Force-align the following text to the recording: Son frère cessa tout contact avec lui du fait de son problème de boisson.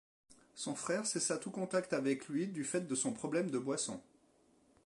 Son 0.55 0.73
frère 0.73 1.05
cessa 1.05 1.37
tout 1.37 1.51
contact 1.51 1.93
avec 1.93 2.27
lui 2.27 2.47
du 2.47 2.63
fait 2.63 2.81
de 2.87 2.95
son 2.95 3.13
problème 3.13 3.51
de 3.51 3.59
boisson. 3.59 4.01